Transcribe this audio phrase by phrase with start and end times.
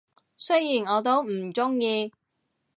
[0.35, 2.11] 雖然我都唔鍾意